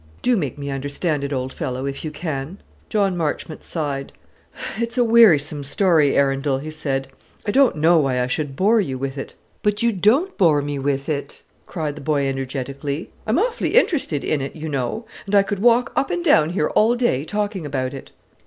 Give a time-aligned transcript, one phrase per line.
[0.23, 2.57] Do make me understand it, old fellow, if you can."
[2.89, 4.11] John Marchmont sighed.
[4.79, 7.07] "It's a wearisome story, Arundel," he said.
[7.45, 10.79] "I don't know why I should bore you with it." "But you don't bore me
[10.79, 13.11] with it," cried the boy energetically.
[13.27, 16.69] "I'm awfully interested in it, you know; and I could walk up and down here
[16.69, 18.09] all day talking about it."